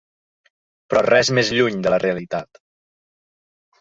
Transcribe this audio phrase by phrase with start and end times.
[0.93, 2.63] Però res més lluny de la realitat.